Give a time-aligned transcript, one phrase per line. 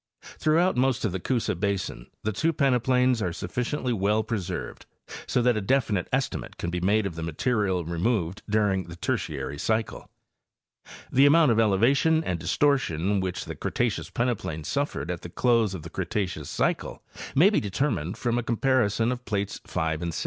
[0.39, 4.87] Throughout most of the Coosa basin the two peneplains are sufficiently well pre served
[5.27, 9.59] so that a definite estimate can be made of the material removed during the Tertiary
[9.59, 10.09] cycle.
[11.11, 15.83] The amount of .elevation and distortion which the Cretaceous peneplain suffered at the close of
[15.83, 17.03] the Cretaceous cycle
[17.35, 20.19] may be determined from a compar ison of plates 5 and 6.